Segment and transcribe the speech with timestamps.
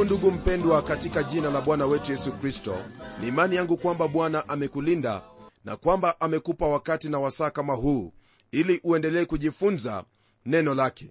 [0.00, 2.76] karibu ndugu mpendwa katika jina la bwana wetu yesu kristo.
[3.20, 5.22] Ni imani yangu kwamba bwana amekulinda
[5.64, 8.12] na kwamba amekupa wakati na wasaa kama huu
[8.52, 10.04] ili uendelee kujifunza
[10.46, 11.10] neno lake.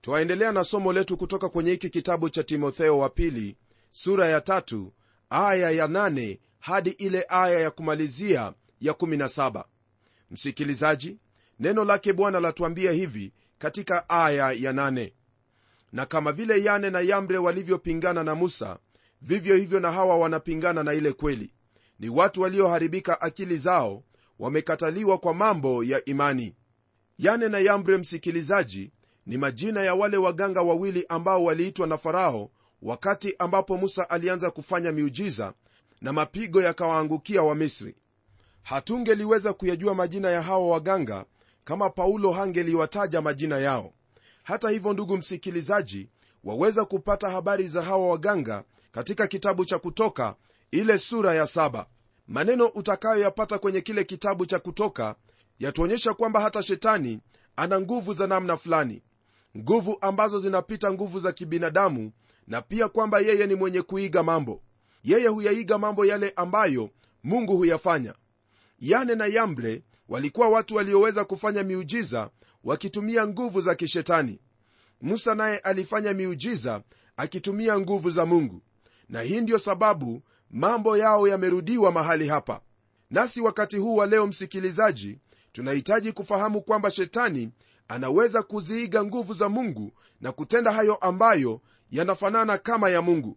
[0.00, 3.56] Twaendelea na somo letu kutoka kwenye hiki kitabu cha timotheo wa pili
[3.92, 4.92] sura ya tatu
[5.30, 9.64] aya ya nane hadi ile aya ya kumalizia ya 17
[10.30, 11.18] msikilizaji
[11.58, 15.14] neno lake bwana latuambia hivi katika aya ya nane
[15.92, 18.78] na kama vile yane na yambre walivyopingana na musa
[19.22, 21.52] vivyo hivyo na hawa wanapingana na ile kweli.
[21.98, 24.02] Ni watu walioharibika akili zao
[24.38, 26.54] wamekataliwa kwa mambo ya imani.
[27.18, 28.92] Yane na yambre msikilizaji
[29.26, 32.50] ni majina ya wale waganga wawili ambao waliitwa na farao
[32.82, 35.52] wakati ambapo musa alianza kufanya miujiza
[36.00, 37.94] na mapigo yakawaangukia wamisri.
[38.62, 41.24] Hatungeliweza kuyajua majina ya hawa waganga
[41.64, 43.92] kama paulo hangeliwataja majina yao
[44.42, 46.08] hata hivyo ndugu msikilizaji
[46.44, 50.34] waweza kupata habari za hawa waganga katika kitabu cha kutoka
[50.70, 51.86] ile sura ya saba.
[52.28, 55.14] Maneno utakayoyapata kwenye kile kitabu cha kutoka
[55.58, 57.20] yatuonyesha kwamba hata shetani
[57.56, 59.02] ana nguvu za namna fulani.
[59.58, 62.12] Nguvu ambazo zinapita nguvu za kibinadamu
[62.46, 64.62] na pia kwamba yeye ni mwenye kuiga mambo.
[65.04, 66.90] Yeye huyaiga mambo yale ambayo
[67.24, 68.14] mungu huyafanya.
[68.78, 72.30] Yane na yambre walikuwa watu walioweza kufanya miujiza
[72.64, 74.38] wakitumia nguvu za kishetani.
[75.00, 76.82] Musa naye alifanya miujiza
[77.16, 78.62] akitumia nguvu za mungu.
[79.08, 82.60] Na hii ndiyo sababu mambo yao yamerudiwa mahali hapa.
[83.10, 85.18] Nasi wakati huu wa leo msikilizaji
[85.52, 87.50] tunahitaji kufahamu kwamba shetani
[87.88, 93.36] anaweza kuziiga nguvu za mungu na kutenda hayo ambayo yanafanana kama ya mungu.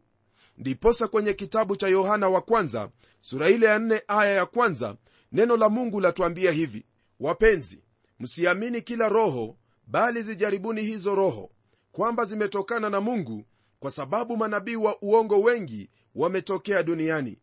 [0.57, 2.89] Ndiposa kwenye kitabu cha yohana wa kwanza
[3.21, 4.95] sura ile ya aya ya kwanza
[5.31, 6.85] neno la mungu latuambia hivi.
[7.19, 7.82] Wapenzi
[8.23, 9.57] msiamini kila roho
[9.87, 11.51] bali zijaribuni hizo roho
[11.91, 13.45] kwamba zimetokana na mungu
[13.79, 17.37] kwa sababu manabii wa uongo wengi wametokea duniani.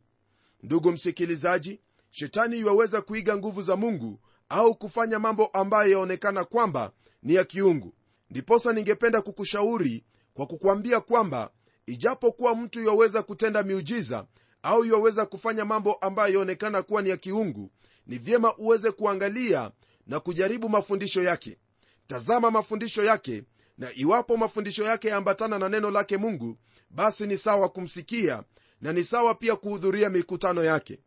[0.62, 1.80] Ndugu msikilizaji
[2.10, 6.92] shetani iwaweza kuiga nguvu za mungu au kufanya mambo ambayo yaonekana kwamba
[7.22, 7.94] ni ya kiungu.
[8.30, 10.04] Ndiposa ningependa kukushauri
[10.34, 11.50] kwa kukwambia kwamba
[11.86, 14.26] ijapokuwa mtu yuwaweza kutenda miujiza
[14.62, 17.70] au yuwaweza kufanya mambo ambayo yaonekana kuwa ni ya kiungu
[18.06, 19.70] ni vyema uweze kuangalia
[20.06, 21.58] na kujaribu mafundisho yake.
[22.06, 23.42] Tazama mafundisho yake
[23.78, 26.58] na iwapo mafundisho yake yaambatana na neno lake mungu
[26.90, 28.42] basi ni sawa kumsikia
[28.80, 30.98] na ni sawa pia kuhudhuria mikutano yake.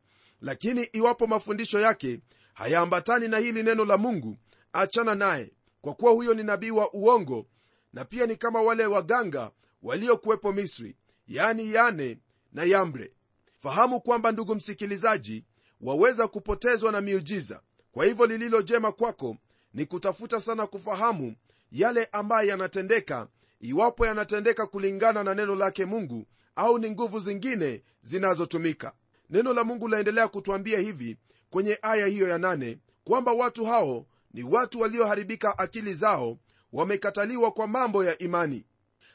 [0.42, 2.20] Lakini iwapo mafundisho yake
[2.54, 4.38] hayaambatani na hili neno la mungu
[4.74, 5.52] achana naye
[5.82, 7.48] kwa kuwa huyo ni nabii wa uongo
[7.94, 9.52] na pia ni kama wale waganga
[9.82, 10.96] waliokuwepo misri
[11.28, 12.18] yani yane
[12.52, 13.14] na yambre.
[13.60, 15.46] Fahamu kwamba ndugu msikilizaji
[15.82, 17.62] waweza kupotezwa na miujiza
[17.94, 19.38] kwa hivyo lililo jema kwako
[19.74, 21.36] ni kutafuta sana kufahamu
[21.72, 23.28] yale ambayo yanatendeka
[23.60, 28.94] iwapo yanatendeka kulingana na neno lake mungu au ni nguvu zingine zinazotumika.
[29.30, 31.18] Neno la mungu laendelea kutwambia hivi
[31.50, 36.38] kwenye aya hiyo ya nane kwamba watu hao ni watu walioharibika akili zao
[36.74, 38.66] wamekataliwa kwa mambo ya imani.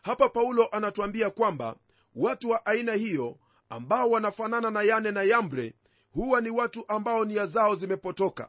[0.03, 1.77] Hapa paulo anatuambia kwamba
[2.15, 3.39] watu wa aina hiyo
[3.69, 5.75] ambao wanafanana na yane na yambre
[6.13, 8.49] huwa ni watu ambao nia zao zimepotoka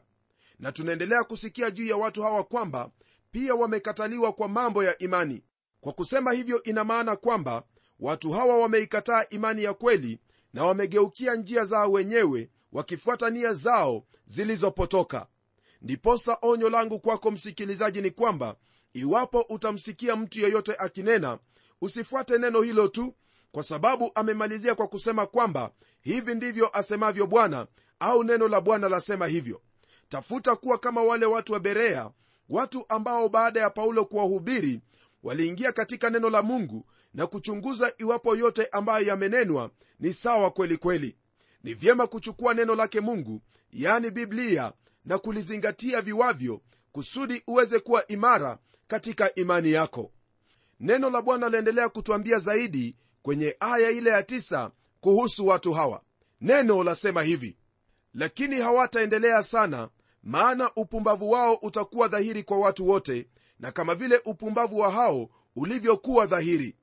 [0.60, 2.90] na tunaendelea kusikia juu ya watu hawa kwamba
[3.30, 5.42] pia wamekataliwa kwa mambo ya imani.
[5.80, 7.62] Kwa kusema hivyo ina maana kwamba
[8.00, 10.18] watu hawa wameikataa imani ya kweli
[10.52, 15.26] na wamegeukia njia zao wenyewe wakifuata nia zao zilizopotoka.
[15.82, 18.56] Ndiposa onyo langu kwako msikilizaji ni kwamba
[18.92, 21.38] iwapo utamsikia mtu yeyote akinena
[21.80, 23.14] usifuate neno hilo tu
[23.52, 25.70] kwa sababu amemalizia kwa kusema kwamba
[26.00, 27.66] hivi ndivyo asemavyo bwana
[28.00, 29.62] au neno la bwana lasema hivyo
[30.10, 32.10] tafuta kuwa kama wale watu wa berea
[32.48, 34.80] watu ambao baada ya paulo kuwahubiri
[35.22, 39.70] waliingia katika neno la mungu na kuchunguza iwapo yote ambayo yamenenwa
[40.00, 41.16] ni sawa kweli kweli.
[41.64, 43.42] Ni vyema kuchukua neno lake mungu
[43.72, 44.72] yani biblia
[45.04, 46.60] na kulizingatia viwavyo
[46.92, 48.58] kusudi uweze kuwa imara
[48.88, 50.12] katika imani yako.
[50.80, 54.70] Neno la bwana laendelea kutwambia zaidi kwenye aya ile ya tisa
[55.00, 56.02] kuhusu watu hawa.
[56.40, 57.56] Neno lasema hivi
[58.14, 59.88] lakini hawataendelea sana
[60.22, 63.28] maana upumbavu wao utakuwa dhahiri kwa watu wote
[63.58, 66.76] na kama vile upumbavu wa hao ulivyokuwa dhahiri.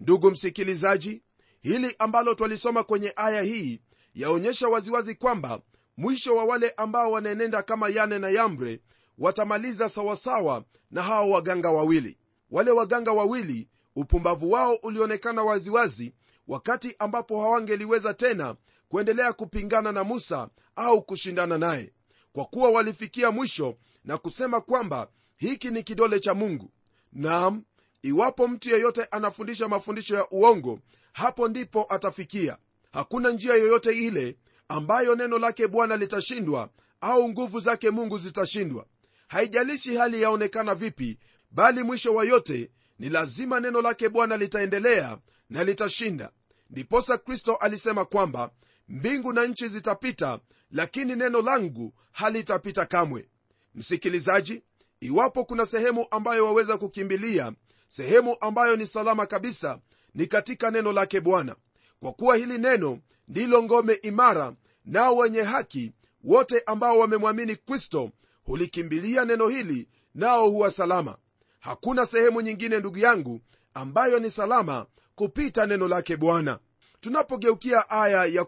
[0.00, 1.22] Ndugu msikilizaji
[1.60, 3.80] hili ambalo twalisoma kwenye aya hii
[4.14, 5.60] yaonyesha waziwazi kwamba
[5.96, 8.80] mwisho wa wale ambao wanaenenda kama yane na yambre
[9.18, 12.18] watamaliza sawasawa na hao waganga wawili.
[12.50, 16.12] Wale waganga wawili upumbavu wao ulionekana waziwazi
[16.48, 18.56] wakati ambapo hawangeliweza tena
[18.88, 21.92] kuendelea kupingana na musa au kushindana naye
[22.38, 26.70] kwa kuwa walifikia mwisho na kusema kwamba hiki ni kidole cha mungu.
[27.12, 27.64] Naam
[28.02, 30.78] iwapo mtu yeyote anafundisha mafundisho ya uongo
[31.12, 32.58] hapo ndipo atafikia.
[32.92, 34.36] Hakuna njia yoyote ile
[34.68, 36.68] ambayo neno lake bwana litashindwa
[37.00, 38.86] au nguvu zake mungu zitashindwa.
[39.28, 41.18] Haijalishi hali yaonekana vipi
[41.50, 45.18] bali mwisho wa yote ni lazima neno lake bwana litaendelea
[45.50, 46.30] na litashinda.
[46.70, 48.50] Ndiposa kristo alisema kwamba
[48.88, 53.28] mbingu na nchi zitapita lakini neno langu halitapita kamwe.
[53.74, 54.62] Msikilizaji
[55.00, 57.52] iwapo kuna sehemu ambayo waweza kukimbilia
[57.88, 59.78] sehemu ambayo ni salama kabisa
[60.14, 61.56] ni katika neno lake bwana.
[62.00, 62.98] Kwa kuwa hili neno
[63.28, 64.54] ndilo ngome imara
[64.84, 65.92] nao wenye haki
[66.24, 68.10] wote ambao wamemwamini kristo
[68.44, 71.16] hulikimbilia neno hili nao huwa salama.
[71.60, 73.40] Hakuna sehemu nyingine ndugu yangu
[73.74, 76.58] ambayo ni salama kupita neno lake bwana.
[77.00, 78.44] Tunapogeukia aya ya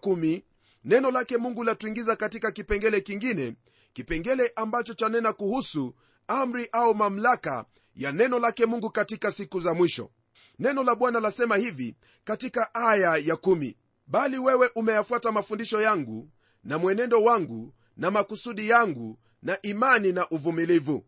[0.84, 3.54] neno lake mungu latuingiza katika kipengele kingine
[3.92, 5.94] kipengele ambacho chanena kuhusu
[6.28, 7.64] amri au mamlaka
[7.96, 10.10] ya neno lake mungu katika siku za mwisho.
[10.58, 16.28] Neno la bwana lasema hivi katika aya ya kumi, bali wewe umeyafuata mafundisho yangu
[16.64, 21.04] na mwenendo wangu na makusudi yangu na imani na uvumilivu.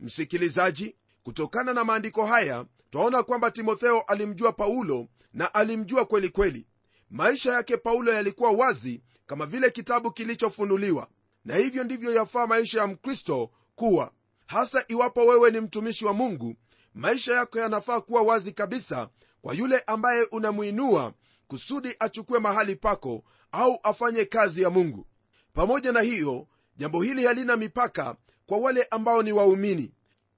[0.00, 6.66] Msikilizaji kutokana na maandiko haya twaona kwamba timotheo alimjua paulo na alimjua kweli kweli
[7.10, 11.08] maisha yake paulo yalikuwa wazi kama vile kitabu kilichofunuliwa.
[11.44, 14.12] Na hivyo ndivyo yafaa maisha ya mkristo kuwa.
[14.46, 16.54] Hasa iwapo wewe ni mtumishi wa mungu
[16.94, 19.08] maisha yako yanafaa kuwa wazi kabisa
[19.42, 21.12] kwa yule ambaye unamwinua
[21.46, 25.06] kusudi achukue mahali pako au afanye kazi ya mungu.
[25.52, 26.46] Pamoja na hiyo
[26.76, 28.16] jambo hili halina mipaka
[28.46, 29.92] kwa wale ambao ni waumini.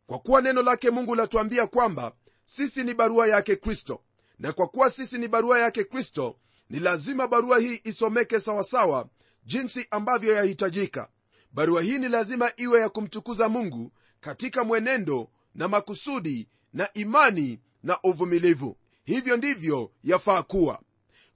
[0.07, 2.13] Kwa kuwa neno lake mungu latuambia kwamba
[2.45, 4.03] sisi ni barua yake kristo.
[4.39, 6.37] Na kwa kuwa sisi ni barua yake kristo
[6.71, 9.09] ni lazima barua hii isomeke sawasawa
[9.45, 11.09] jinsi ambavyo yahitajika.
[11.53, 17.99] Barua hii ni lazima iwe ya kumtukuza mungu katika mwenendo na makusudi na imani na
[18.03, 18.77] uvumilivu.
[19.05, 20.81] Hivyo ndivyo yafaa kuwa.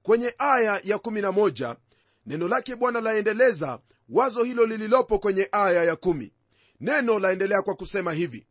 [0.02, 1.76] Kwenye aya ya11
[2.26, 3.78] neno lake bwana laendeleza
[4.08, 6.30] wazo hilo lililopo kwenye aya ya1
[6.80, 8.46] neno laendelea kwa kusema hivi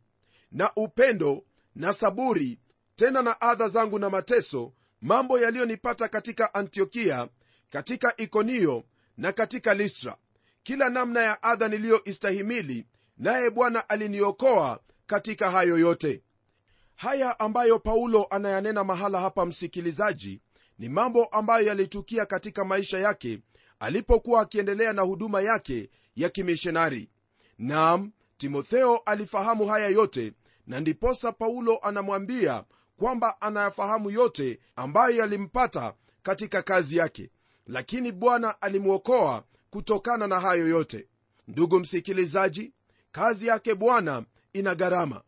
[0.52, 1.44] na upendo
[1.74, 2.58] na saburi
[2.96, 4.72] tena na adha zangu na mateso
[5.02, 7.28] mambo yaliyonipata katika antiokia
[7.70, 8.84] katika ikonio
[9.16, 10.16] na katika listra.
[10.62, 12.86] Kila namna ya adha niliyoistahimili
[13.18, 16.22] naye bwana aliniokoa katika hayo yote.
[16.96, 20.40] Haya ambayo paulo anayanena mahala hapa msikilizaji
[20.78, 23.38] ni mambo ambayo yalitukia katika maisha yake
[23.78, 27.10] alipokuwa akiendelea na huduma yake ya kimishonari.
[27.58, 30.32] Nam timotheo alifahamu haya yote
[30.66, 32.64] na ndiposa paulo anamwambia
[33.00, 37.30] kwamba anayafahamu yote ambayo yalimpata katika kazi yake.
[37.66, 41.08] Lakini bwana alimwokoa kutokana na hayo yote.
[41.48, 42.72] Ndugu msikilizaji
[43.12, 45.22] kazi yake bwana ina gharama.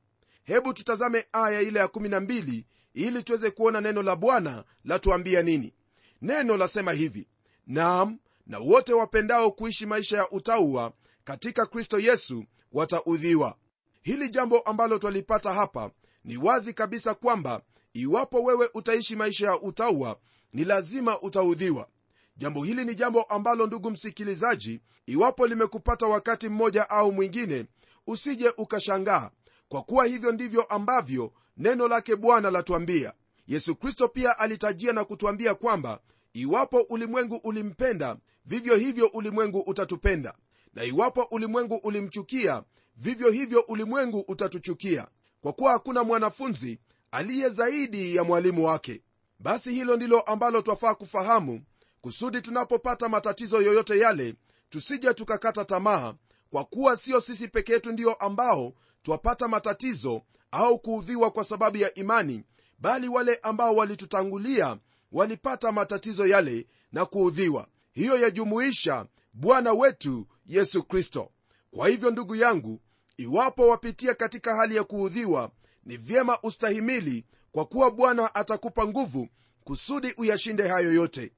[0.45, 2.65] Hebu tutazame aya ile ya 12
[2.95, 5.75] ili tuweze kuona neno la bwana latuambia nini.
[6.23, 7.29] Neno lasema hivi
[7.67, 10.93] nam na wote wapendao kuishi maisha ya utauwa
[11.25, 13.57] katika kristo yesu wataudhiwa.
[14.03, 15.91] Hili jambo ambalo twalipata hapa
[16.25, 17.63] ni wazi kabisa kwamba
[17.93, 20.19] iwapo wewe utaishi maisha ya utauwa
[20.53, 21.89] ni lazima utaudhiwa.
[22.37, 27.67] Jambo hili ni jambo ambalo ndugu msikilizaji iwapo limekupata wakati mmoja au mwingine
[28.07, 29.31] usije ukashangaa.
[29.69, 33.13] Kwa kuwa hivyo ndivyo ambavyo neno lake bwana latuambia.
[33.47, 36.01] Yesu kristo pia alitajia na kutwambia kwamba
[36.33, 40.35] iwapo ulimwengu ulimpenda vivyo hivyo ulimwengu utatupenda.
[40.75, 42.63] Na iwapo ulimwengu ulimchukia
[42.97, 45.07] vivyo hivyo ulimwengu utatuchukia
[45.43, 46.79] kwa kuwa hakuna mwanafunzi
[47.11, 49.03] aliye zaidi ya mwalimu wake.
[49.39, 51.63] Basi hilo ndilo ambalo twafaa kufahamu
[52.01, 54.35] kusudi tunapopata matatizo yoyote yale
[54.71, 56.15] tusije tukakata tamaa
[56.51, 58.73] kwa kuwa sio sisi peke yetu ndiyo ambao
[59.03, 62.45] twapata matatizo au kuudhiwa kwa sababu ya imani
[62.79, 64.79] bali wale ambao walitutangulia
[65.13, 67.67] walipata matatizo yale na kuudhiwa.
[67.93, 71.31] Hiyo yajumuisha bwana wetu yesu kristo.
[71.71, 72.81] Kwa hivyo ndugu yangu
[73.17, 75.51] iwapo wapitia katika hali ya kuudhiwa
[75.85, 79.29] ni vyema ustahimili kwa kuwa bwana atakupa nguvu
[79.65, 81.33] kusudi uyashinde hayo yote.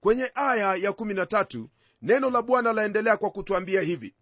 [0.00, 1.66] Kwenye aya ya 13
[2.02, 4.14] neno la bwana laendelea kwa kutwambia hivi.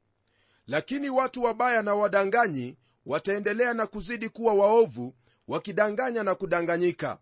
[0.66, 2.76] Lakini watu wabaya na wadanganyi
[3.06, 5.14] wataendelea na kuzidi kuwa waovu
[5.48, 7.18] wakidanganya na kudanganyika.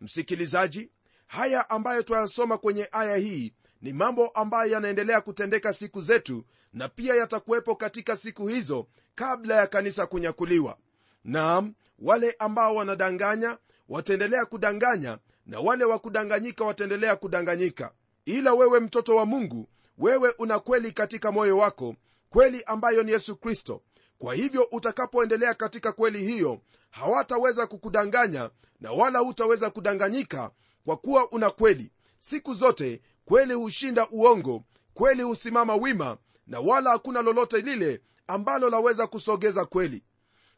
[0.00, 0.90] Msikilizaji
[1.26, 3.52] haya ambayo twayasoma kwenye aya hii
[3.82, 9.66] ni mambo ambayo yanaendelea kutendeka siku zetu na pia yatakuwepo katika siku hizo kabla ya
[9.66, 10.76] kanisa kunyakuliwa.
[11.24, 13.58] Naam wale ambao wanadanganya
[13.88, 17.92] wataendelea kudanganya na wale wa kudanganyika wataendelea kudanganyika.
[18.24, 19.68] Ila wewe mtoto wa mungu
[19.98, 21.94] wewe una kweli katika moyo wako
[22.30, 23.82] kweli ambayo ni yesu kristo.
[24.18, 26.60] Kwa hivyo utakapoendelea katika kweli hiyo
[26.90, 30.50] hawataweza kukudanganya na wala hutaweza kudanganyika
[30.84, 31.90] kwa kuwa una kweli.
[32.18, 39.06] Siku zote kweli hushinda uongo kweli husimama wima na wala hakuna lolote lile ambalo laweza
[39.06, 40.04] kusogeza kweli.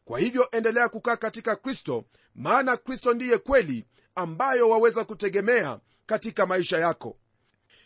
[0.05, 2.03] Kwa hivyo endelea kukaa katika kristo
[2.35, 7.17] maana kristo ndiye kweli ambayo waweza kutegemea katika maisha yako.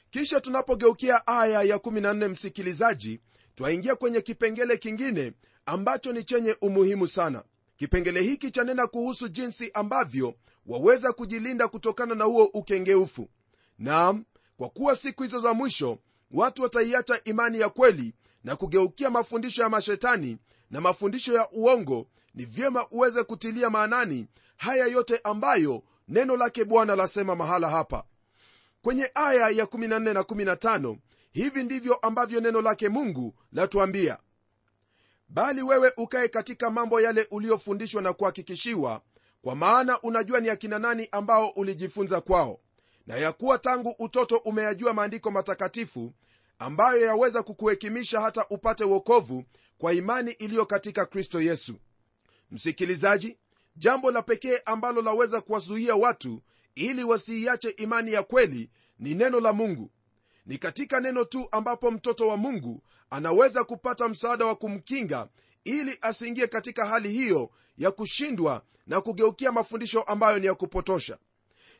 [0.09, 3.19] Kisha tunapogeukia aya ya 14 msikilizaji
[3.55, 5.33] twaingia kwenye kipengele kingine
[5.65, 7.43] ambacho ni chenye umuhimu sana.
[7.77, 10.33] Kipengele hiki chanena kuhusu jinsi ambavyo
[10.65, 13.29] waweza kujilinda kutokana na huo ukengeufu.
[13.79, 14.25] Naam
[14.57, 15.97] kwa kuwa siku hizo za mwisho
[16.31, 20.37] watu wataiacha imani ya kweli na kugeukia mafundisho ya mashetani
[20.71, 26.95] na mafundisho ya uongo ni vyema uweze kutilia maanani haya yote ambayo neno lake bwana
[26.95, 28.03] lasema mahala hapa.
[28.81, 30.97] Kwenye aya ya 14 na 15
[31.31, 34.17] hivi ndivyo ambavyo neno lake mungu latuambia.
[35.29, 39.01] Bali wewe ukae katika mambo yale uliyofundishwa na kuhakikishiwa
[39.41, 42.59] kwa maana unajua ni akina nani ambao ulijifunza kwao
[43.07, 46.13] na ya kuwa tangu utoto umeyajua maandiko matakatifu
[46.59, 49.43] ambayo yaweza kukuhekimisha hata upate wokovu
[49.77, 51.75] kwa imani iliyo katika kristo yesu.
[52.51, 53.37] Msikilizaji
[53.75, 56.41] jambo la pekee ambalo laweza kuwazuia watu
[56.75, 59.91] ili wasiiache imani ya kweli ni neno la mungu.
[60.45, 65.27] Ni katika neno tu ambapo mtoto wa mungu anaweza kupata msaada wa kumkinga
[65.63, 71.17] ili asiingie katika hali hiyo ya kushindwa na kugeukia mafundisho ambayo ni ya kupotosha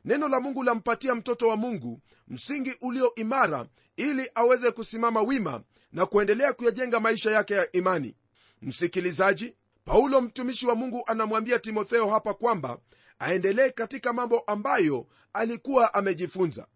[0.08, 5.62] neno la mungu lampatia mtoto wa mungu msingi ulio imara ili aweze kusimama wima
[5.92, 8.16] na kuendelea kuyajenga maisha yake ya imani.
[8.62, 12.78] Msikilizaji paulo mtumishi wa mungu anamwambia timotheo hapa kwamba
[13.20, 16.68] aendelee katika mambo ambayo alikuwa amejifunza.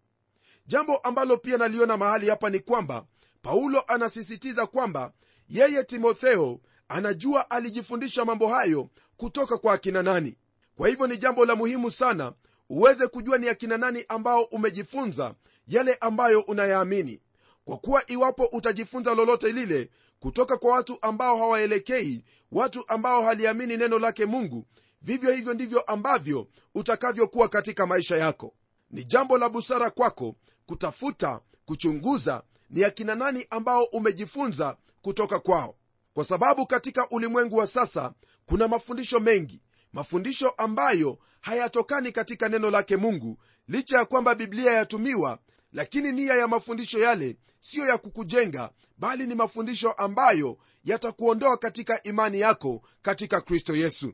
[0.66, 3.06] Jambo ambalo pia naliona mahali hapa ni kwamba
[3.42, 5.12] paulo anasisitiza kwamba
[5.48, 10.36] yeye timotheo anajua alijifundisha mambo hayo kutoka kwa akina nani.
[10.76, 12.32] Kwa hivyo ni jambo la muhimu sana
[12.72, 15.34] uweze kujua ni akina nani ambao umejifunza
[15.68, 17.20] yale ambayo unayaamini.
[17.64, 23.98] Kwa kuwa iwapo utajifunza lolote lile kutoka kwa watu ambao hawaelekei watu ambao haliamini neno
[23.98, 24.66] lake mungu
[25.02, 28.54] vivyo hivyo ndivyo ambavyo utakavyokuwa katika maisha yako.
[28.90, 30.34] Ni jambo la busara kwako
[30.66, 35.74] kutafuta kuchunguza ni akina nani ambao umejifunza kutoka kwao.
[36.14, 38.12] Kwa sababu katika ulimwengu wa sasa
[38.46, 39.60] kuna mafundisho mengi
[39.92, 45.38] mafundisho ambayo hayatokani katika neno lake mungu licha ya kwamba biblia yatumiwa
[45.72, 52.40] lakini nia ya mafundisho yale siyo ya kukujenga bali ni mafundisho ambayo yatakuondoa katika imani
[52.40, 54.12] yako katika kristo yesu.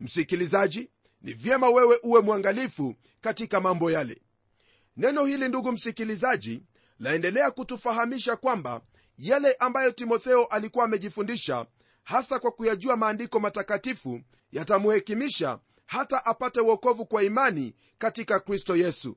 [0.00, 0.90] Msikilizaji
[1.22, 4.22] ni vyema wewe uwe mwangalifu katika mambo yale.
[4.96, 6.62] Neno hili ndugu msikilizaji
[6.98, 8.80] laendelea kutufahamisha kwamba
[9.18, 11.66] yale ambayo timotheo alikuwa amejifundisha
[12.04, 14.20] hasa kwa kuyajua maandiko matakatifu
[14.54, 19.16] yatamuhekimisha hata apate uokovu kwa imani katika kristo yesu.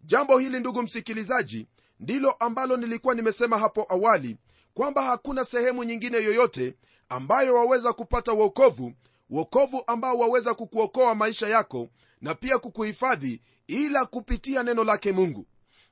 [0.00, 1.66] Jambo hili ndugu msikilizaji
[2.00, 4.36] ndilo ambalo nilikuwa nimesema hapo awali
[4.74, 6.74] kwamba hakuna sehemu nyingine yoyote
[7.08, 8.92] ambayo waweza kupata uokovu
[9.30, 11.88] uokovu ambao waweza kukuokoa maisha yako
[12.20, 15.46] na pia kukuhifadhi ila kupitia neno lake mungu.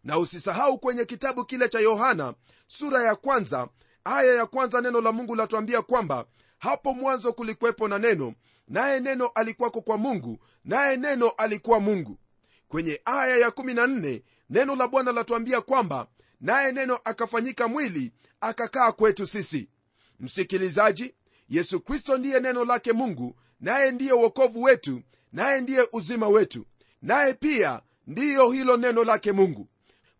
[0.04, 2.34] Na usisahau kwenye kitabu kile cha yohana
[2.66, 3.68] sura ya kwanza
[4.04, 6.26] aya ya kwanza neno la mungu latuambia kwamba
[6.58, 8.34] hapo mwanzo kulikuwepo na neno
[8.68, 12.18] naye neno alikuwako kwa mungu naye neno alikuwa mungu.
[12.68, 16.06] Kwenye aya ya 14 neno la bwana latuambia kwamba
[16.40, 19.68] naye neno akafanyika mwili akakaa kwetu sisi.
[20.20, 21.14] Msikilizaji
[21.48, 25.02] yesu kristo ndiye neno lake mungu naye ndiye uokovu wetu
[25.32, 26.66] naye ndiye uzima wetu
[27.02, 29.68] naye pia ndiyo hilo neno lake mungu.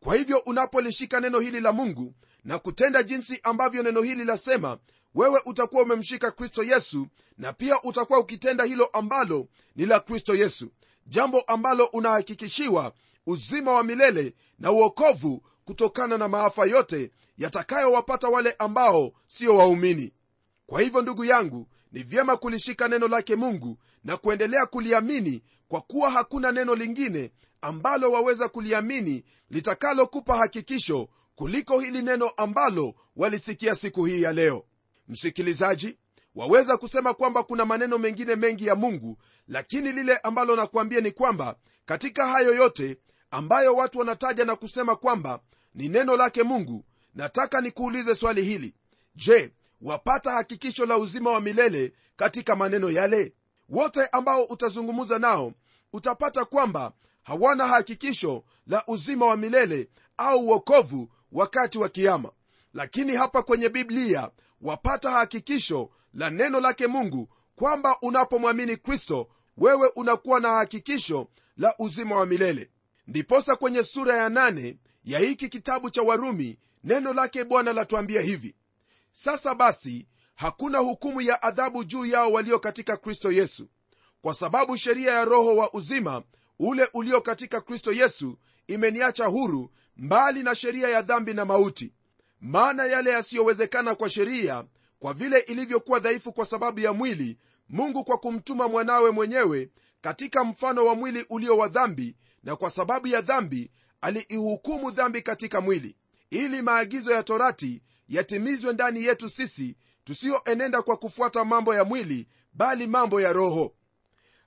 [0.01, 4.79] Kwa hivyo unapolishika neno hili la mungu na kutenda jinsi ambavyo neno hili lasema
[5.15, 7.07] wewe utakuwa umemshika kristo yesu
[7.39, 10.69] na pia utakuwa ukitenda hilo ambalo ni la kristo yesu
[11.07, 12.93] jambo ambalo unahakikishiwa
[13.27, 20.13] uzima wa milele na uokovu kutokana na maafa yote yatakayowapata wale ambao sio waumini.
[20.67, 26.11] Kwa hivyo ndugu yangu ni vyema kulishika neno lake mungu na kuendelea kuliamini kwa kuwa
[26.11, 27.31] hakuna neno lingine
[27.61, 34.65] ambalo waweza kuliamini litakalokupa hakikisho kuliko hili neno ambalo walisikia siku hii ya leo
[35.09, 35.99] msikilizaji
[36.35, 39.19] waweza kusema kwamba kuna maneno mengine mengi ya mungu
[39.49, 42.97] lakini lile ambalo nakuambia ni kwamba katika hayo yote
[43.31, 45.41] ambayo watu wanataja na kusema kwamba
[45.75, 46.85] ni neno lake mungu
[47.15, 48.75] nataka nikuulize swali hili.
[49.17, 53.33] Je wapata hakikisho la uzima wa milele katika maneno yale?
[53.69, 55.53] Wote ambao utazungumza nao
[55.93, 56.93] utapata kwamba
[57.23, 62.31] hawana hakikisho la uzima wa milele au uokovu wakati wa kiama
[62.75, 64.31] lakini hapa kwenye biblia
[64.65, 72.17] wapata hakikisho la neno lake mungu kwamba unapomwamini kristo wewe unakuwa na hakikisho la uzima
[72.17, 72.71] wa milele.
[73.07, 78.55] Ndiposa kwenye sura ya nane ya hiki kitabu cha warumi neno lake bwana latuambia hivi
[79.13, 83.69] sasa basi hakuna hukumu ya adhabu juu yao walio katika kristo yesu.
[84.23, 86.23] Kwa sababu sheria ya roho wa uzima
[86.59, 91.93] ule ulio katika kristo yesu imeniacha huru mbali na sheria ya dhambi na mauti
[92.41, 94.65] maana yale yasiyowezekana kwa sheria
[94.99, 97.39] kwa vile ilivyokuwa dhaifu kwa sababu ya mwili
[97.69, 103.07] mungu kwa kumtuma mwanawe mwenyewe katika mfano wa mwili ulio wa dhambi na kwa sababu
[103.07, 105.97] ya dhambi aliihukumu dhambi katika mwili
[106.31, 112.87] ili maagizo ya torati yatimizwe ndani yetu sisi tusiyoenenda kwa kufuata mambo ya mwili bali
[112.87, 113.75] mambo ya roho.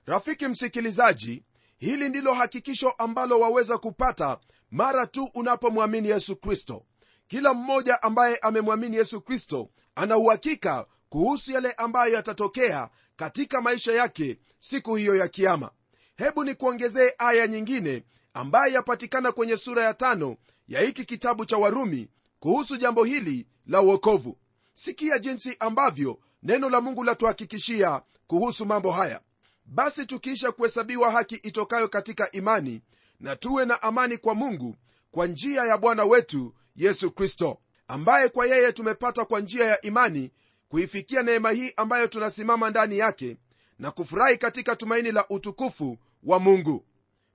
[0.06, 1.44] Rafiki msikilizaji
[1.78, 4.38] hili ndilo hakikisho ambalo waweza kupata
[4.70, 6.84] mara tu unapomwamini yesu kristo
[7.28, 14.38] kila mmoja ambaye amemwamini yesu kristo ana uhakika kuhusu yale ambayo yatatokea katika maisha yake
[14.60, 15.70] siku hiyo ya kiama
[16.16, 18.04] hebu nikuongezee aya nyingine
[18.34, 20.36] ambaye yapatikana kwenye sura ya tano
[20.68, 22.08] ya hiki kitabu cha warumi
[22.40, 24.38] kuhusu jambo hili la uokovu
[24.74, 29.20] sikia jinsi ambavyo neno la mungu latuhakikishia kuhusu mambo haya.
[29.64, 32.80] Basi tukiisha kuhesabiwa haki itokayo katika imani
[33.20, 34.76] na tuwe na amani kwa mungu
[35.10, 37.58] kwa njia ya bwana wetu yesu kristo
[37.88, 40.30] ambaye kwa yeye tumepata kwa njia ya imani
[40.68, 43.36] kuifikia neema hii ambayo tunasimama ndani yake
[43.78, 46.84] na kufurahi katika tumaini la utukufu wa mungu.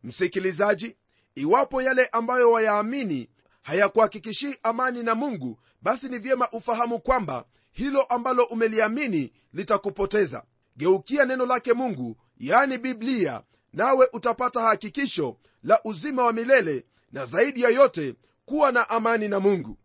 [0.03, 0.95] Msikilizaji
[1.35, 3.29] iwapo yale ambayo wayaamini
[3.61, 10.43] hayakuhakikishii amani na mungu basi ni vyema ufahamu kwamba hilo ambalo umeliamini litakupoteza.
[10.77, 13.41] Geukia neno lake mungu yani biblia
[13.73, 19.39] nawe utapata hakikisho la uzima wa milele na zaidi ya yote kuwa na amani na
[19.39, 19.77] mungu.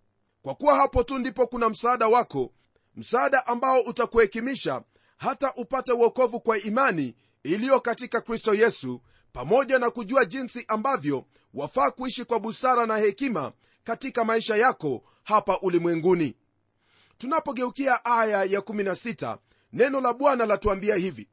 [0.43, 2.53] Kwa kuwa hapo tu ndipo kuna msaada wako
[2.97, 4.83] msaada ambao utakuhekimisha
[5.17, 9.01] hata upate uokovu kwa imani iliyo katika kristo yesu
[9.33, 13.53] pamoja na kujua jinsi ambavyo wafaa kuishi kwa busara na hekima
[13.85, 16.37] katika maisha yako hapa ulimwenguni.
[17.19, 19.39] Tunapogeukia aya ya 16
[19.73, 21.29] neno la bwana latuambia hivi.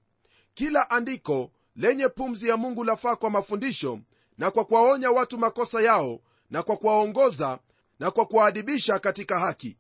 [0.54, 4.00] Kila andiko lenye pumzi ya mungu lafaa kwa mafundisho
[4.38, 7.60] na kwa kuwaonya watu makosa yao na kwa kuwaongoza
[8.00, 9.78] na kwa kuwaadibisha katika haki.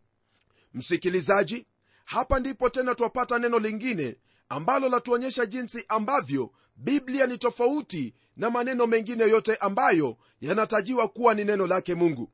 [0.73, 1.65] Msikilizaji
[2.05, 4.15] hapa ndipo tena twapata neno lingine
[4.49, 11.43] ambalo latuonyesha jinsi ambavyo biblia ni tofauti na maneno mengine yote ambayo yanatajiwa kuwa ni
[11.45, 12.31] neno lake mungu.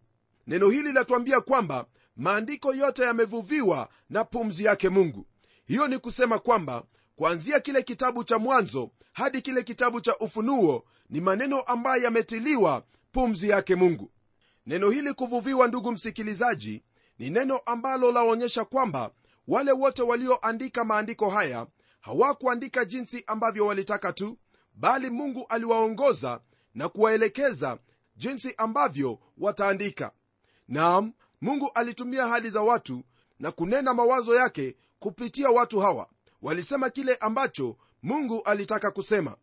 [0.47, 5.25] Neno hili latuambia kwamba maandiko yote yamevuviwa na pumzi yake mungu.
[5.65, 6.83] Hiyo ni kusema kwamba
[7.15, 13.49] kuanzia kile kitabu cha mwanzo hadi kile kitabu cha ufunuo ni maneno ambayo yametiliwa pumzi
[13.49, 14.11] yake mungu
[14.65, 16.83] neno hili kuvuviwa ndugu msikilizaji
[17.19, 19.11] ni neno ambalo laonyesha kwamba
[19.47, 21.67] wale wote walioandika maandiko haya
[21.99, 24.37] hawakuandika jinsi ambavyo walitaka tu
[24.75, 26.39] bali mungu aliwaongoza
[26.75, 27.77] na kuwaelekeza
[28.15, 30.11] jinsi ambavyo wataandika.
[30.67, 33.03] Naam mungu alitumia hali za watu
[33.39, 36.09] na kunena mawazo yake kupitia watu hawa.
[36.41, 39.35] Walisema kile ambacho mungu alitaka kusema.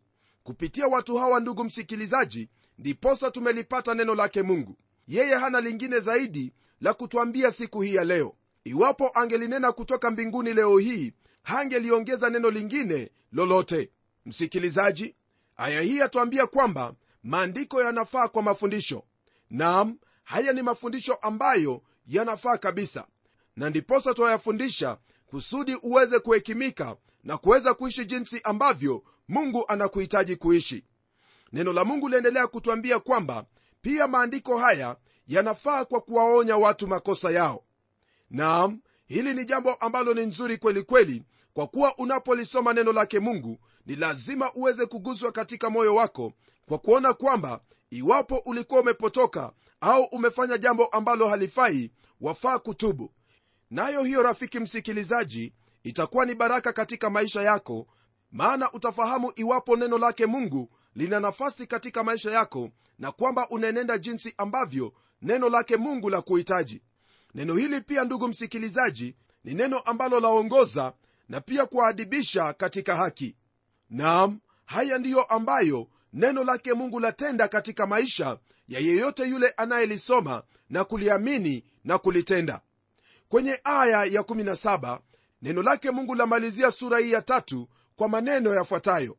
[0.44, 4.76] Kupitia watu hawa ndugu msikilizaji ndiposa tumelipata neno lake mungu
[5.08, 8.34] yeye hana lingine zaidi la kutwambia siku hii ya leo.
[8.64, 13.90] Iwapo angelinena kutoka mbinguni leo hii hangeliongeza neno lingine lolote.
[14.26, 15.14] Msikilizaji
[15.56, 19.04] aya hii yatwambia kwamba maandiko yanafaa kwa mafundisho.
[19.50, 23.06] Nam haya ni mafundisho ambayo yanafaa kabisa.
[23.56, 30.84] Na ndiposa twayafundisha kusudi uweze kuhekimika na kuweza kuishi jinsi ambavyo mungu anakuhitaji kuishi.
[31.52, 33.46] Neno la mungu liendelea kutwambia kwamba
[33.80, 37.64] pia maandiko haya yanafaa kwa kuwaonya watu makosa yao.
[38.30, 41.22] Naam hili ni jambo ambalo ni nzuri kweli kweli
[41.54, 46.32] kwa kuwa unapolisoma neno lake mungu ni lazima uweze kuguswa katika moyo wako
[46.68, 47.60] kwa kuona kwamba
[47.90, 53.12] iwapo ulikuwa umepotoka au umefanya jambo ambalo halifai wafaa kutubu.
[53.70, 57.86] Nayo hiyo rafiki msikilizaji itakuwa ni baraka katika maisha yako
[58.32, 64.34] maana utafahamu iwapo neno lake mungu lina nafasi katika maisha yako na kwamba unaenenda jinsi
[64.36, 66.82] ambavyo neno lake mungu la kuhitaji.
[67.34, 70.92] Neno hili pia ndugu msikilizaji ni neno ambalo laongoza
[71.28, 73.36] na pia kuwaadibisha katika haki.
[73.90, 80.84] Naam haya ndiyo ambayo neno lake mungu latenda katika maisha ya yeyote yule anayelisoma na
[80.84, 82.60] kuliamini na kulitenda.
[83.28, 84.98] Kwenye aya ya 17
[85.42, 89.16] neno lake mungu lamalizia sura hii ya tatu kwa maneno yafuatayo.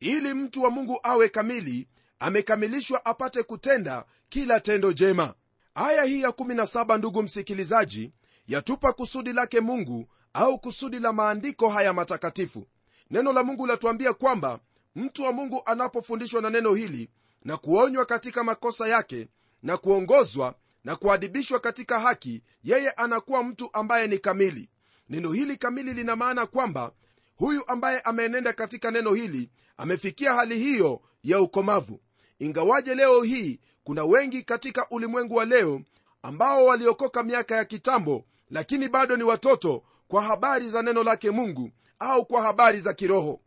[0.00, 5.34] Ili mtu wa mungu awe kamili amekamilishwa apate kutenda kila tendo jema.
[5.74, 8.12] Aya hii ya 17 ndugu msikilizaji
[8.46, 12.66] yatupa kusudi lake mungu au kusudi la maandiko haya matakatifu.
[13.10, 14.60] Neno la mungu latuambia kwamba
[14.96, 17.10] mtu wa mungu anapofundishwa na neno hili
[17.44, 19.28] na kuonywa katika makosa yake
[19.62, 24.70] na kuongozwa na kuadibishwa katika haki yeye anakuwa mtu ambaye ni kamili.
[25.08, 26.92] Neno hili kamili lina maana kwamba
[27.36, 32.00] huyu ambaye ameenenda katika neno hili amefikia hali hiyo ya ukomavu
[32.38, 35.80] ingawaje leo hii kuna wengi katika ulimwengu wa leo
[36.22, 41.70] ambao waliokoka miaka ya kitambo lakini bado ni watoto kwa habari za neno lake mungu
[41.98, 43.40] au kwa habari za kiroho.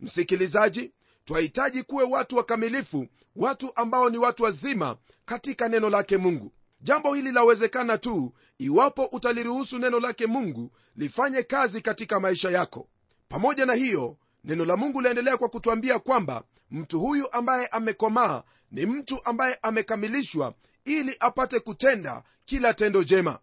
[0.00, 0.92] Msikilizaji
[1.24, 6.52] twahitaji kuwe watu wakamilifu watu ambao ni watu wazima katika neno lake mungu.
[6.80, 12.88] Jambo hili lawezekana tu iwapo utaliruhusu neno lake mungu lifanye kazi katika maisha yako.
[13.28, 18.86] Pamoja na hiyo neno la mungu laendelea kwa kutwambia kwamba mtu huyu ambaye amekomaa ni
[18.86, 20.54] mtu ambaye amekamilishwa
[20.84, 23.38] ili apate kutenda kila tendo jema.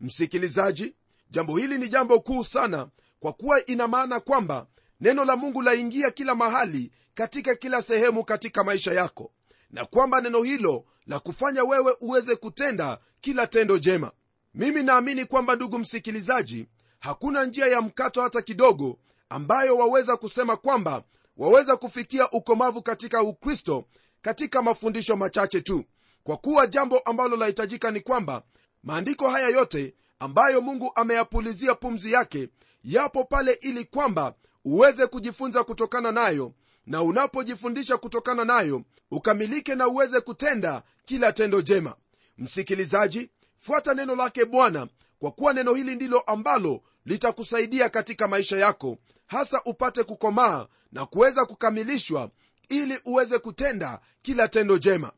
[0.00, 0.94] Msikilizaji
[1.30, 2.88] jambo hili ni jambo kuu sana
[3.20, 4.66] kwa kuwa ina maana kwamba
[5.00, 9.32] neno la mungu laingia kila mahali katika kila sehemu katika maisha yako
[9.70, 14.12] na kwamba neno hilo la kufanya wewe uweze kutenda kila tendo jema.
[14.54, 16.66] Mimi naamini kwamba ndugu msikilizaji
[16.98, 21.02] hakuna njia ya mkato hata kidogo ambayo waweza kusema kwamba
[21.36, 23.84] waweza kufikia ukomavu katika ukristo
[24.22, 25.84] katika mafundisho machache tu.
[26.24, 28.42] Kwa kuwa jambo ambalo lahitajika ni kwamba
[28.82, 32.48] maandiko haya yote ambayo mungu ameyapulizia pumzi yake
[32.84, 36.52] yapo pale ili kwamba uweze kujifunza kutokana nayo
[36.86, 41.96] na unapojifundisha kutokana nayo ukamilike na uweze kutenda kila tendo jema.
[42.38, 48.96] Msikilizaji fuata neno lake bwana kwa kuwa neno hili ndilo ambalo litakusaidia katika maisha yako
[49.32, 52.30] hasa upate kukomaa na kuweza kukamilishwa
[52.68, 55.12] ili uweze kutenda kila tendo jema.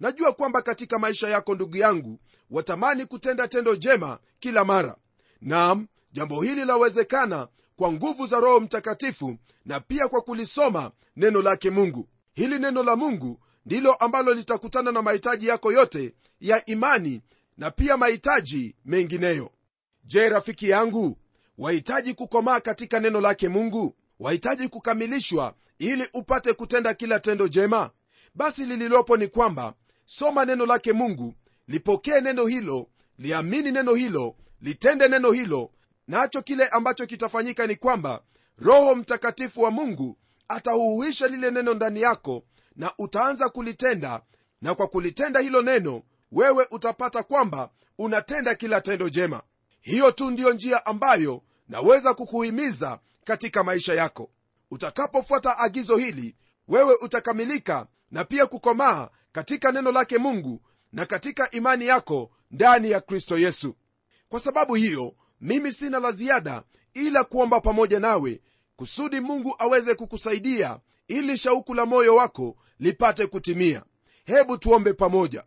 [0.00, 2.18] Najua kwamba katika maisha yako ndugu yangu
[2.50, 4.96] watamani kutenda tendo jema kila mara.
[5.40, 11.70] Nam jambo hili lawezekana kwa nguvu za roho mtakatifu na pia kwa kulisoma neno lake
[11.70, 12.08] mungu.
[12.34, 17.20] Hili neno la mungu ndilo ambalo litakutana na mahitaji yako yote ya imani
[17.56, 19.50] na pia mahitaji mengineyo.
[20.04, 21.18] Je rafiki yangu
[21.58, 23.94] wahitaji kukomaa katika neno lake mungu?
[24.20, 27.90] Wahitaji kukamilishwa ili upate kutenda kila tendo jema?
[28.34, 29.74] Basi lililopo ni kwamba
[30.06, 31.34] soma neno lake mungu
[31.68, 32.86] lipokee neno hilo
[33.18, 35.70] liamini neno hilo litende neno hilo.
[36.08, 38.22] Nacho kile ambacho kitafanyika ni kwamba
[38.58, 40.18] roho mtakatifu wa mungu
[40.48, 42.42] atahuhuisha lile neno ndani yako
[42.76, 44.22] na utaanza kulitenda.
[44.62, 49.42] Na kwa kulitenda hilo neno wewe utapata kwamba unatenda kila tendo jema.
[49.80, 54.30] Hiyo tu ndiyo njia ambayo naweza kukuhimiza katika maisha yako.
[54.70, 56.36] Utakapofuata agizo hili
[56.68, 63.00] wewe utakamilika na pia kukomaa katika neno lake mungu na katika imani yako ndani ya
[63.00, 63.74] kristo yesu.
[64.28, 66.62] Kwa sababu hiyo mimi sina la ziada
[66.94, 68.40] ila kuomba pamoja nawe
[68.76, 73.82] kusudi mungu aweze kukusaidia ili shauku la moyo wako lipate kutimia.
[74.24, 75.44] Hebu tuombe pamoja.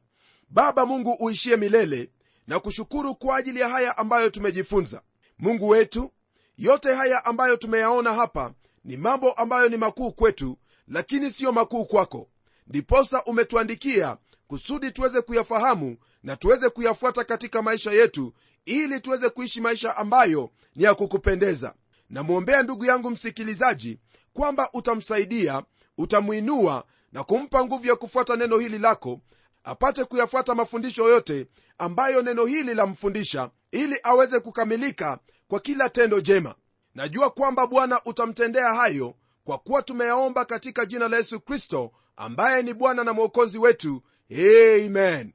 [0.50, 2.10] Baba mungu uishie milele
[2.48, 5.02] na kushukuru kwa ajili ya haya ambayo tumejifunza
[5.42, 6.12] mungu wetu
[6.58, 12.28] yote haya ambayo tumeyaona hapa ni mambo ambayo ni makuu kwetu lakini siyo makuu kwako.
[12.68, 18.34] Ndiposa umetuandikia kusudi tuweze kuyafahamu na tuweze kuyafuata katika maisha yetu
[18.66, 21.74] ili tuweze kuishi maisha ambayo ni ya kukupendeza.
[22.10, 24.00] Namwombea ndugu yangu msikilizaji
[24.34, 25.64] kwamba utamsaidia
[25.98, 29.20] utamwinua na kumpa nguvu ya kufuata neno hili lako
[29.64, 36.56] apate kuyafuata mafundisho yote ambayo neno hili lamfundisha ili aweze kukamilika kwa kila tendo jema.
[36.96, 42.74] Najua kwamba bwana utamtendea hayo kwa kuwa tumeyaomba katika jina la yesu kristo ambaye ni
[42.74, 44.02] bwana na mwokozi wetu.
[44.32, 45.34] Amen.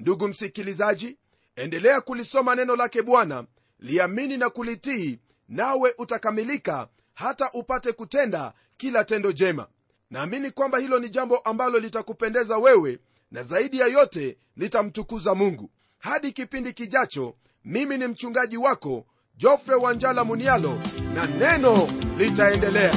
[0.00, 1.16] Ndugu msikilizaji
[1.56, 3.44] endelea kulisoma neno lake bwana.
[3.78, 9.66] Liamini na kulitii nawe utakamilika hata upate kutenda kila tendo jema.
[10.10, 12.98] Naamini kwamba hilo ni jambo ambalo litakupendeza wewe
[13.30, 15.70] na zaidi ya yote litamtukuza mungu.
[15.98, 19.04] Hadi kipindi kijacho mimi ni mchungaji wako
[19.36, 20.78] jofre wanjala munialo
[21.14, 22.94] na neno litaendelea.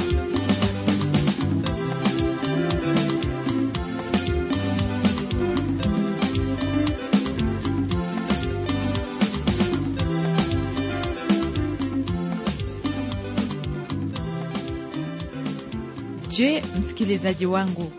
[16.30, 17.92] Je msikilizaji wangu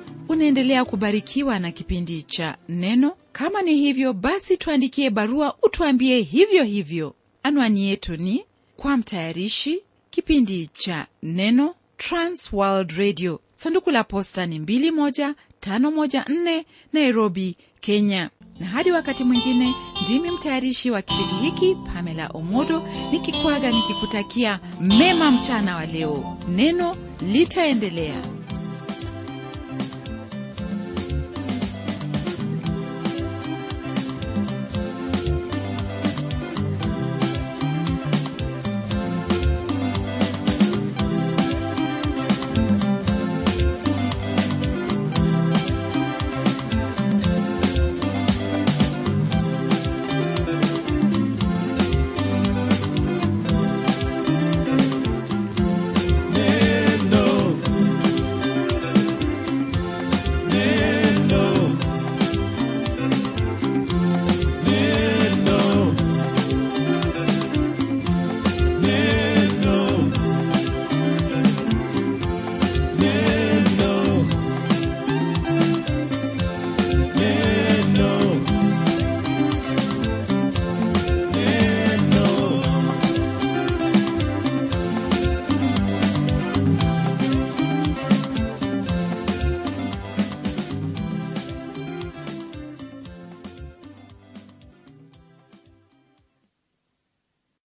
[0.44, 3.12] unaendelea kubarikiwa na kipindi cha neno.
[3.32, 7.16] Kama ni hivyo basi tuandikie barua utuambie hivyo hivyo.
[7.44, 8.46] Anwani yetu ni
[8.78, 13.40] kwa mtayarishi kipindi cha neno transworld radio.
[13.56, 18.30] Sanduku la posta ni 21514 nairobi kenya.
[18.60, 19.74] Na hadi wakati mwingine
[20.04, 26.38] ndimi mtayarishi wa kipindi hiki pamela omodo nikikwaga nikikutakia mema mchana wa leo.
[26.50, 28.39] Neno litaendelea